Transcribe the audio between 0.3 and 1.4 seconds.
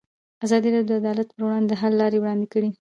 ازادي راډیو د عدالت